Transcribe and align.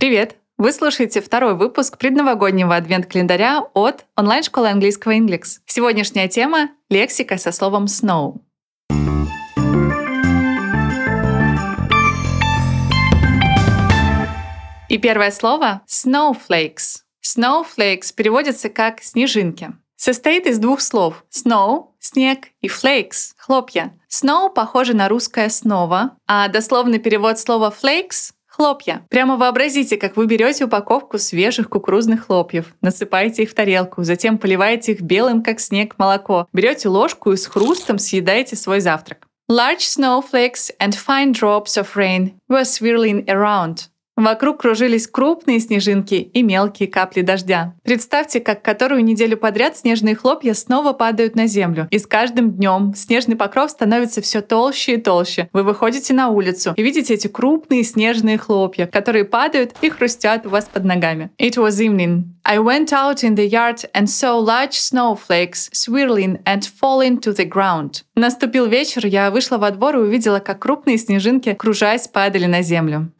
Привет! 0.00 0.36
Вы 0.56 0.72
слушаете 0.72 1.20
второй 1.20 1.54
выпуск 1.54 1.98
предновогоднего 1.98 2.74
адвент-календаря 2.74 3.66
от 3.74 4.06
онлайн-школы 4.16 4.70
английского 4.70 5.14
Inglix. 5.14 5.58
Сегодняшняя 5.66 6.26
тема— 6.26 6.70
лексика 6.88 7.36
со 7.36 7.52
словом 7.52 7.84
«snow». 7.84 8.40
И 14.88 14.96
первое 14.96 15.30
слово— 15.30 15.82
snowflakes. 15.86 17.00
Snowflakes 17.22 18.14
переводится 18.16 18.70
как 18.70 19.02
«снежинки». 19.02 19.74
Состоит 19.96 20.46
из 20.46 20.58
двух 20.58 20.80
слов 20.80 21.26
snow— 21.30 21.88
снег 21.98 22.46
и 22.62 22.68
flakes— 22.68 23.34
хлопья. 23.36 23.92
Snow 24.08 24.48
похоже 24.48 24.94
на 24.94 25.10
русское 25.10 25.50
«снова», 25.50 26.16
а 26.26 26.48
дословный 26.48 27.00
перевод 27.00 27.38
слова 27.38 27.70
flakes— 27.70 28.32
хлопья. 28.60 29.06
Прямо 29.08 29.38
вообразите, 29.38 29.96
как 29.96 30.18
вы 30.18 30.26
берете 30.26 30.66
упаковку 30.66 31.18
свежих 31.18 31.70
кукурузных 31.70 32.26
хлопьев, 32.26 32.74
насыпаете 32.82 33.44
их 33.44 33.50
в 33.50 33.54
тарелку, 33.54 34.04
затем 34.04 34.36
поливаете 34.36 34.92
их 34.92 35.00
белым, 35.00 35.42
как 35.42 35.60
снег, 35.60 35.94
молоко, 35.96 36.46
берете 36.52 36.90
ложку 36.90 37.32
и 37.32 37.36
с 37.36 37.46
хрустом 37.46 37.98
съедаете 37.98 38.56
свой 38.56 38.80
завтрак. 38.80 39.26
Large 39.50 39.78
snowflakes 39.78 40.70
and 40.78 40.92
fine 40.92 41.32
drops 41.32 41.78
of 41.78 41.96
rain 41.96 42.34
were 42.50 42.64
swirling 42.64 43.24
around. 43.28 43.88
Вокруг 44.20 44.60
кружились 44.60 45.06
крупные 45.06 45.60
снежинки 45.60 46.16
и 46.16 46.42
мелкие 46.42 46.90
капли 46.90 47.22
дождя. 47.22 47.72
Представьте, 47.84 48.40
как 48.40 48.60
которую 48.60 49.02
неделю 49.02 49.38
подряд 49.38 49.78
снежные 49.78 50.14
хлопья 50.14 50.52
снова 50.52 50.92
падают 50.92 51.36
на 51.36 51.46
землю. 51.46 51.88
И 51.90 51.98
с 51.98 52.06
каждым 52.06 52.50
днем 52.50 52.92
снежный 52.94 53.34
покров 53.34 53.70
становится 53.70 54.20
все 54.20 54.42
толще 54.42 54.96
и 54.96 54.96
толще. 54.98 55.48
Вы 55.54 55.62
выходите 55.62 56.12
на 56.12 56.28
улицу 56.28 56.74
и 56.76 56.82
видите 56.82 57.14
эти 57.14 57.28
крупные 57.28 57.82
снежные 57.82 58.36
хлопья, 58.36 58.84
которые 58.84 59.24
падают 59.24 59.74
и 59.80 59.88
хрустят 59.88 60.44
у 60.44 60.50
вас 60.50 60.66
под 60.70 60.84
ногами. 60.84 61.30
It 61.38 61.54
was 61.54 61.80
evening. 61.80 62.24
I 62.44 62.58
went 62.58 62.92
out 62.92 63.22
in 63.22 63.36
the 63.36 63.48
yard 63.48 63.88
and 63.94 64.04
saw 64.04 64.38
large 64.38 64.74
snowflakes 64.74 65.70
swirling 65.72 66.42
and 66.44 66.60
falling 66.78 67.18
to 67.20 67.34
the 67.34 67.48
ground. 67.48 68.02
Наступил 68.16 68.66
вечер, 68.66 69.06
я 69.06 69.30
вышла 69.30 69.56
во 69.56 69.70
двор 69.70 69.96
и 69.96 70.00
увидела, 70.00 70.40
как 70.40 70.58
крупные 70.58 70.98
снежинки, 70.98 71.54
кружась, 71.54 72.06
падали 72.06 72.44
на 72.44 72.60
землю. 72.60 73.10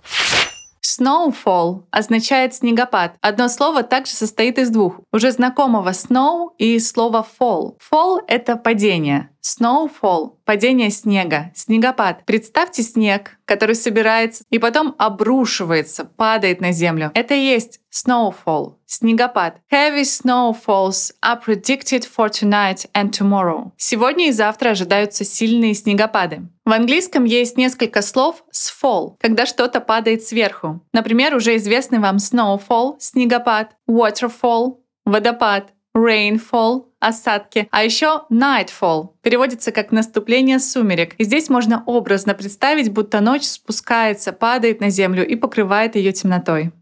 Snowfall 0.91 1.85
означает 1.91 2.55
снегопад. 2.55 3.15
Одно 3.21 3.49
слово 3.49 3.83
также 3.83 4.13
состоит 4.13 4.59
из 4.59 4.71
двух. 4.71 5.01
Уже 5.13 5.31
знакомого 5.31 5.91
snow 5.91 6.49
и 6.59 6.79
слова 6.81 7.25
fall. 7.39 7.77
Fall— 7.91 8.19
это 8.27 8.57
падение. 8.57 9.31
Snowfall— 9.43 10.35
падение 10.45 10.91
снега, 10.91 11.51
снегопад. 11.55 12.25
Представьте 12.27 12.83
снег, 12.83 13.39
который 13.45 13.75
собирается 13.75 14.45
и 14.51 14.59
потом 14.59 14.95
обрушивается, 14.99 16.05
падает 16.05 16.61
на 16.61 16.73
землю. 16.73 17.11
Это 17.15 17.35
и 17.35 17.41
есть 17.41 17.81
snowfall, 17.91 18.75
снегопад. 18.87 19.59
Heavy 19.73 20.03
snowfalls 20.03 21.13
are 21.25 21.41
predicted 21.43 22.05
for 22.05 22.29
tonight 22.29 22.87
and 22.95 23.11
tomorrow. 23.11 23.73
Сегодня 23.77 24.29
и 24.29 24.33
завтра 24.33 24.71
ожидаются 24.71 25.25
сильные 25.25 25.75
снегопады. 25.75 26.43
В 26.65 26.73
английском 26.73 27.25
есть 27.25 27.57
несколько 27.57 28.03
слов 28.03 28.45
с 28.51 28.71
fall, 28.71 29.17
когда 29.19 29.47
что-то 29.47 29.81
падает 29.81 30.23
сверху. 30.23 30.81
Например, 30.93 31.35
уже 31.35 31.57
известный 31.57 31.99
вам 31.99 32.17
snowfall, 32.17 32.97
снегопад, 32.99 33.75
waterfall, 33.89 34.77
водопад, 35.05 35.73
rainfall, 35.97 36.87
осадки, 37.01 37.69
а 37.71 37.83
еще 37.83 38.23
nightfall 38.31 39.11
переводится 39.23 39.73
как 39.73 39.91
наступление 39.91 40.59
сумерек. 40.59 41.15
И 41.15 41.25
здесь 41.25 41.49
можно 41.49 41.83
образно 41.87 42.35
представить, 42.35 42.93
будто 42.93 43.21
ночь 43.21 43.45
спускается, 43.45 44.33
падает 44.33 44.81
на 44.81 44.91
землю 44.91 45.27
и 45.27 45.35
покрывает 45.37 45.97
ее 45.97 46.13
темнотой. 46.13 46.73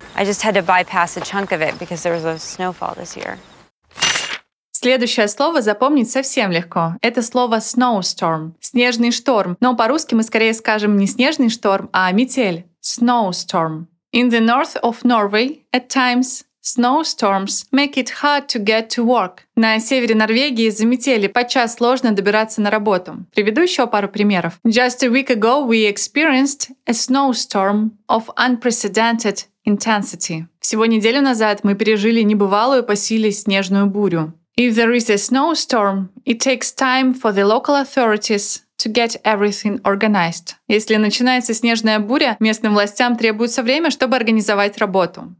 Следующее 4.80 5.26
слово 5.26 5.60
запомнить 5.60 6.08
совсем 6.08 6.52
легко. 6.52 6.94
Это 7.02 7.20
слово 7.22 7.56
snowstorm, 7.56 8.52
снежный 8.60 9.10
шторм. 9.10 9.56
Но 9.58 9.74
по-русски 9.74 10.14
мы 10.14 10.22
скорее 10.22 10.54
скажем 10.54 10.96
не 10.96 11.08
снежный 11.08 11.48
шторм, 11.48 11.90
а 11.92 12.12
метель, 12.12 12.64
snowstorm. 12.80 13.86
In 14.14 14.30
the 14.30 14.40
north 14.40 14.80
of 14.82 15.02
Norway, 15.02 15.62
at 15.72 15.88
times, 15.88 16.44
Snowstorms 16.60 17.64
make 17.72 17.96
it 17.96 18.10
hard 18.22 18.48
to 18.48 18.58
get 18.58 18.88
to 18.90 19.04
work. 19.04 19.44
На 19.56 19.78
севере 19.80 20.14
Норвегии 20.14 20.68
заметели, 20.70 21.26
подчас 21.26 21.76
сложно 21.76 22.12
добираться 22.12 22.60
на 22.60 22.70
работу. 22.70 23.24
Приведу 23.34 23.62
еще 23.62 23.86
пару 23.86 24.08
примеров. 24.08 24.58
Just 24.66 25.02
a 25.02 25.08
week 25.08 25.30
ago 25.30 25.66
we 25.66 25.86
experienced 25.86 26.70
a 26.86 26.92
snowstorm 26.92 27.92
of 28.08 28.28
unprecedented 28.36 29.46
intensity. 29.66 30.46
Всего 30.60 30.86
неделю 30.86 31.22
назад 31.22 31.60
мы 31.62 31.74
пережили 31.74 32.22
небывалую 32.22 32.82
по 32.84 32.96
силе 32.96 33.32
снежную 33.32 33.86
бурю. 33.86 34.34
If 34.58 34.74
there 34.74 34.92
is 34.92 35.08
a 35.08 35.16
snowstorm, 35.16 36.08
it 36.26 36.40
takes 36.40 36.74
time 36.74 37.14
for 37.14 37.32
the 37.32 37.44
local 37.44 37.76
authorities 37.76 38.62
to 38.78 38.92
get 38.92 39.20
everything 39.22 39.80
organized. 39.82 40.56
Если 40.66 40.96
начинается 40.96 41.54
снежная 41.54 42.00
буря, 42.00 42.36
местным 42.40 42.74
властям 42.74 43.16
требуется 43.16 43.62
время, 43.62 43.90
чтобы 43.90 44.16
организовать 44.16 44.78
работу. 44.78 45.34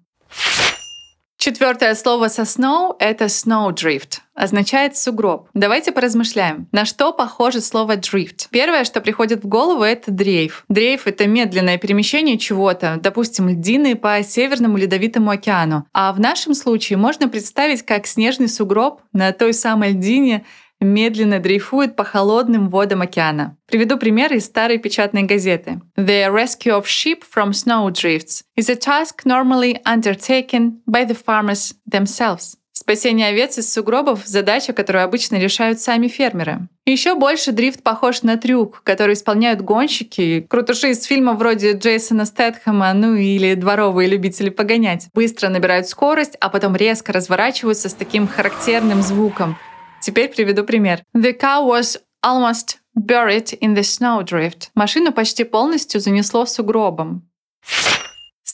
Четвертое 1.39 1.95
слово 1.95 2.27
со 2.27 2.43
snow— 2.43 2.97
это 2.99 3.27
snowdrift. 3.27 4.19
Означает 4.35 4.97
сугроб. 4.97 5.49
Давайте 5.55 5.93
поразмышляем. 5.93 6.67
На 6.73 6.85
что 6.85 7.13
похоже 7.13 7.61
слово 7.61 7.95
drift? 7.97 8.49
Первое, 8.51 8.83
что 8.83 9.01
приходит 9.01 9.45
в 9.45 9.47
голову, 9.47 9.85
это 9.85 10.11
дрейф. 10.11 10.65
Дрейф— 10.69 11.03
это 11.07 11.29
медленное 11.29 11.79
перемещение 11.79 12.39
чего-то, 12.39 12.99
допустим, 13.01 13.49
льдины 13.49 13.95
по 13.95 14.21
Северному 14.21 14.79
Ледовитому 14.79 15.31
океану. 15.31 15.87
А 15.93 16.13
в 16.13 16.19
нашем 16.19 16.55
случае 16.55 16.97
можно 16.97 17.29
представить, 17.29 17.83
как 17.83 18.09
снежный 18.09 18.49
сугроб 18.49 19.03
на 19.13 19.31
той 19.31 19.55
самой 19.55 19.93
льдине 19.93 20.45
медленно 20.81 21.39
дрейфует 21.39 21.97
по 21.97 22.05
холодным 22.05 22.69
водам 22.69 23.03
океана. 23.03 23.57
Приведу 23.67 23.99
пример 23.99 24.33
из 24.33 24.47
старой 24.47 24.79
печатной 24.79 25.23
газеты. 25.23 25.81
The 25.97 26.33
rescue 26.33 26.79
of 26.79 26.85
sheep 26.85 27.23
from 27.35 27.51
snowdrifts 27.51 28.43
is 28.57 28.69
a 28.71 28.77
task 28.77 29.25
normally 29.25 29.81
undertaken 29.85 30.81
by 30.87 31.05
the 31.07 31.17
farmers 31.17 31.75
themselves. 31.91 32.59
Спасение 32.81 33.27
овец 33.27 33.59
из 33.59 33.73
сугробов— 33.73 34.21
задача, 34.25 34.73
которую 34.73 35.05
обычно 35.05 35.35
решают 35.35 35.81
сами 35.81 36.07
фермеры. 36.07 36.69
Еще 36.87 37.17
больше 37.17 37.51
дрифт 37.51 37.83
похож 37.83 38.23
на 38.23 38.37
трюк, 38.37 38.83
который 38.85 39.15
исполняют 39.15 39.61
гонщики, 39.61 40.47
крутыши 40.49 40.93
из 40.93 41.03
фильмов 41.03 41.39
вроде 41.39 41.73
Джейсона 41.73 42.25
Стэтхэма, 42.25 42.93
ну 42.93 43.17
или 43.17 43.55
дворовые 43.55 44.09
любители 44.09 44.49
погонять. 44.49 45.09
Быстро 45.13 45.49
набирают 45.49 45.89
скорость, 45.89 46.37
а 46.41 46.49
потом 46.49 46.77
резко 46.77 47.13
разворачиваются 47.13 47.89
с 47.89 47.95
таким 47.95 48.29
характерным 48.29 49.03
звуком. 49.03 49.59
Теперь 50.01 50.29
приведу 50.35 50.65
пример. 50.65 51.03
The 51.15 51.39
car 51.39 51.67
was 51.67 51.97
almost 52.25 52.79
buried 52.95 53.59
in 53.61 53.75
the 53.75 53.83
snowdrift. 53.83 54.71
Машину 54.75 55.13
почти 55.13 55.45
полностью 55.45 56.01
занесло 56.01 56.47
сугробом. 56.47 57.28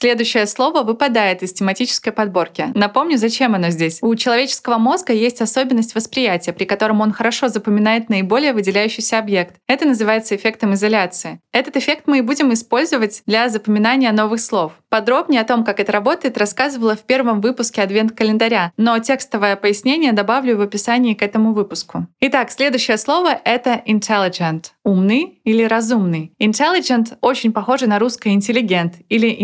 Следующее 0.04 0.47
слово 0.47 0.82
выпадает 0.82 1.42
из 1.42 1.54
тематической 1.54 2.12
подборки. 2.12 2.66
Напомню, 2.75 3.16
зачем 3.16 3.54
оно 3.54 3.70
здесь. 3.70 4.00
У 4.03 4.15
человеческого 4.16 4.76
мозга 4.76 5.15
есть 5.15 5.41
особенность 5.41 5.94
восприятия, 5.94 6.53
при 6.53 6.66
котором 6.66 7.00
он 7.00 7.10
хорошо 7.10 7.48
запоминает 7.48 8.10
наиболее 8.10 8.53
выделяющийся 8.53 9.19
объект. 9.19 9.56
Это 9.66 9.87
называется 9.87 10.37
эффектом 10.37 10.75
изоляции. 10.75 11.41
Этот 11.53 11.78
эффект 11.78 12.03
мы 12.04 12.19
и 12.19 12.20
будем 12.20 12.53
использовать 12.53 13.22
для 13.25 13.48
запоминания 13.48 14.12
новых 14.12 14.41
слов. 14.41 14.72
Подробнее 14.91 15.41
о 15.41 15.44
том, 15.44 15.64
как 15.64 15.81
это 15.81 15.91
работает, 15.91 16.37
рассказывала 16.37 16.97
в 16.97 17.04
первом 17.04 17.41
выпуске 17.41 17.82
адвент-календаря, 17.82 18.72
но 18.76 18.98
текстовое 18.98 19.56
пояснение 19.56 20.12
добавлю 20.12 20.59
в 20.59 20.60
описании 20.60 21.14
к 21.14 21.22
этому 21.22 21.54
выпуску. 21.54 22.06
Итак, 22.20 22.50
следующее 22.50 22.98
слово— 22.98 23.41
это 23.44 23.82
intelligent. 23.87 24.66
Умный 24.84 25.41
или 25.44 25.62
разумный. 25.64 26.32
Intelligent 26.38 27.16
очень 27.22 27.54
похоже 27.54 27.87
на 27.87 27.98
русское 27.98 28.34
интеллигент 28.34 28.97
или 29.09 29.43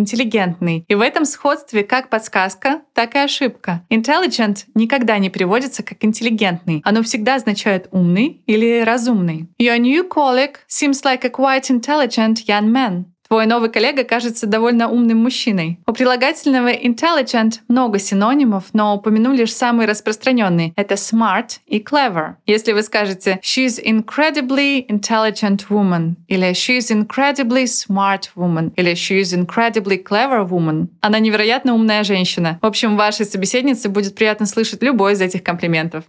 интеллигентный. 0.50 0.84
И 0.88 0.94
в 0.94 1.00
этом 1.00 1.24
сходстве 1.24 1.82
как 1.84 2.08
подсказка, 2.08 2.82
так 2.94 3.14
и 3.14 3.18
ошибка. 3.18 3.82
Intelligent 3.90 4.64
никогда 4.74 5.18
не 5.18 5.30
переводится 5.30 5.82
как 5.82 6.04
интеллигентный. 6.04 6.82
Оно 6.84 7.02
всегда 7.02 7.36
означает 7.36 7.88
умный 7.90 8.42
или 8.46 8.80
разумный. 8.80 9.48
Your 9.60 9.78
new 9.78 10.08
colleague 10.08 10.56
seems 10.68 11.02
like 11.04 11.24
a 11.24 11.30
quite 11.30 11.70
intelligent 11.70 12.46
young 12.46 12.70
man. 12.70 13.04
Твой 13.30 13.46
новый 13.46 13.70
коллега 13.70 14.02
кажется 14.02 14.48
довольно 14.48 14.90
умным 14.90 15.18
мужчиной. 15.18 15.78
У 15.86 15.92
прилагательного 15.92 16.72
intelligent 16.72 17.60
много 17.68 18.00
синонимов, 18.00 18.64
но 18.72 18.96
упомяну 18.96 19.32
лишь 19.32 19.54
самые 19.54 19.86
распространенные. 19.86 20.72
Это 20.74 20.94
smart 20.94 21.60
и 21.68 21.78
clever. 21.78 22.34
Если 22.46 22.72
вы 22.72 22.82
скажете 22.82 23.38
she's 23.40 23.80
incredibly 23.80 24.84
intelligent 24.88 25.68
woman 25.68 26.16
или 26.26 26.50
she's 26.50 26.90
incredibly 26.90 27.66
smart 27.66 28.30
woman 28.34 28.72
или 28.74 28.94
she's 28.94 29.32
incredibly 29.32 30.02
clever 30.02 30.44
woman, 30.44 30.88
она 31.00 31.20
невероятно 31.20 31.74
умная 31.74 32.02
женщина. 32.02 32.58
В 32.60 32.66
общем, 32.66 32.96
вашей 32.96 33.26
собеседнице 33.26 33.88
будет 33.88 34.16
приятно 34.16 34.46
слышать 34.46 34.82
любой 34.82 35.12
из 35.12 35.20
этих 35.20 35.44
комплиментов. 35.44 36.02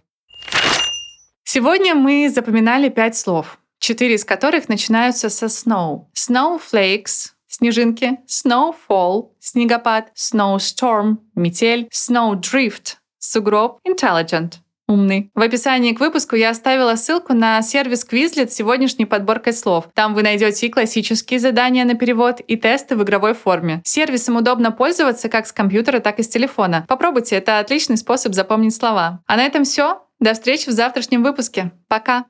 Сегодня 1.44 1.94
мы 1.94 2.28
запоминали 2.28 2.88
пять 2.88 3.16
слов 3.16 3.58
четыре 3.82 4.14
из 4.14 4.24
которых 4.24 4.68
начинаются 4.68 5.28
со 5.28 5.46
snow. 5.46 6.06
Snowflakes— 6.14 7.32
снежинки, 7.48 8.18
snowfall, 8.26 9.30
снегопад, 9.40 10.12
snowstorm, 10.16 11.16
метель, 11.34 11.88
snowdrift, 11.92 12.94
сугроб, 13.18 13.80
intelligent 13.86 14.54
умный. 14.88 15.30
В 15.34 15.40
описании 15.40 15.92
к 15.92 16.00
выпуску 16.00 16.36
я 16.36 16.50
оставила 16.50 16.96
ссылку 16.96 17.32
на 17.32 17.62
сервис 17.62 18.06
Quizlet 18.08 18.48
с 18.48 18.54
сегодняшней 18.54 19.06
подборкой 19.06 19.54
слов. 19.54 19.88
Там 19.94 20.14
вы 20.14 20.22
найдете 20.22 20.66
и 20.66 20.70
классические 20.70 21.40
задания 21.40 21.84
на 21.84 21.94
перевод, 21.94 22.40
и 22.40 22.56
тесты 22.56 22.94
в 22.94 23.02
игровой 23.02 23.32
форме. 23.32 23.80
Сервисом 23.84 24.36
удобно 24.36 24.70
пользоваться 24.70 25.30
как 25.30 25.46
с 25.46 25.52
компьютера, 25.52 26.00
так 26.00 26.18
и 26.18 26.22
с 26.22 26.28
телефона. 26.28 26.84
Попробуйте, 26.88 27.36
это 27.36 27.58
отличный 27.58 27.96
способ 27.96 28.34
запомнить 28.34 28.74
слова. 28.74 29.20
А 29.26 29.36
на 29.36 29.44
этом 29.44 29.64
все. 29.64 30.02
До 30.20 30.34
встречи 30.34 30.68
в 30.68 30.72
завтрашнем 30.72 31.22
выпуске. 31.22 31.72
Пока! 31.88 32.26